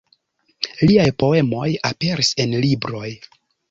Liaj 0.85 1.05
poemoj 1.25 1.69
aperis 1.93 2.35
en 2.47 2.61
libroj. 2.67 3.09